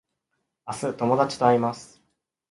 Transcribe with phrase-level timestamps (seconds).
[0.65, 2.01] 明日友達と会います